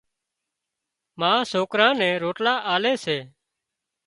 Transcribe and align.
ما 1.19 1.31
سوڪران 1.51 1.93
نين 2.01 2.15
روٽلا 2.23 2.53
آلي 2.73 2.93
سي 3.03 3.17